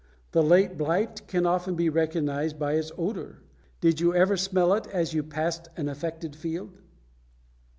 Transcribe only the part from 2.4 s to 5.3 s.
by its odor. Did you ever smell it as you